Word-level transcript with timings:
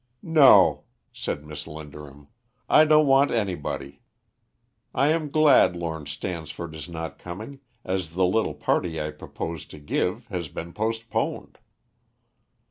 "No," 0.23 0.85
said 1.13 1.45
Miss 1.45 1.67
Linderham, 1.67 2.25
"I 2.67 2.85
don't 2.85 3.05
want 3.05 3.29
anybody. 3.29 4.01
I 4.95 5.09
am 5.09 5.29
glad 5.29 5.75
Lord 5.75 6.07
Stansford 6.07 6.73
is 6.73 6.89
not 6.89 7.19
coming, 7.19 7.59
as 7.83 8.13
the 8.15 8.25
little 8.25 8.55
party 8.55 8.99
I 8.99 9.11
proposed 9.11 9.69
to 9.69 9.77
give, 9.79 10.25
has 10.29 10.47
been 10.47 10.73
postponed." 10.73 11.59